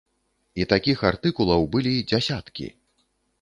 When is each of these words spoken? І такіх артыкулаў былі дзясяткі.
І 0.61 0.65
такіх 0.71 1.03
артыкулаў 1.09 1.67
былі 1.77 1.93
дзясяткі. 2.13 2.67